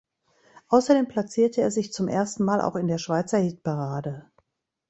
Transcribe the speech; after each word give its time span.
Außerdem 0.69 1.07
platzierte 1.09 1.61
er 1.61 1.69
sich 1.69 1.93
zum 1.93 2.07
ersten 2.07 2.43
Mal 2.43 2.59
auch 2.61 2.75
in 2.75 2.87
der 2.87 2.97
Schweizer 2.97 3.37
Hitparade. 3.37 4.31